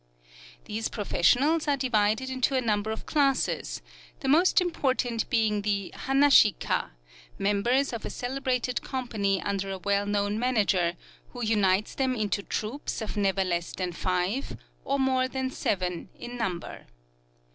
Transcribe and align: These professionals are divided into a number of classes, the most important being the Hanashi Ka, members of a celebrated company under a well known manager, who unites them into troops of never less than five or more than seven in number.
These 0.65 0.89
professionals 0.89 1.67
are 1.67 1.77
divided 1.77 2.27
into 2.31 2.55
a 2.55 2.59
number 2.61 2.89
of 2.89 3.05
classes, 3.05 3.83
the 4.21 4.27
most 4.27 4.59
important 4.59 5.29
being 5.29 5.61
the 5.61 5.93
Hanashi 5.95 6.55
Ka, 6.59 6.89
members 7.37 7.93
of 7.93 8.03
a 8.03 8.09
celebrated 8.09 8.81
company 8.81 9.39
under 9.43 9.69
a 9.69 9.77
well 9.77 10.07
known 10.07 10.39
manager, 10.39 10.95
who 11.33 11.43
unites 11.45 11.93
them 11.93 12.15
into 12.15 12.41
troops 12.41 12.99
of 12.99 13.15
never 13.15 13.43
less 13.43 13.73
than 13.73 13.91
five 13.91 14.57
or 14.83 14.97
more 14.97 15.27
than 15.27 15.51
seven 15.51 16.09
in 16.17 16.35
number. 16.35 16.87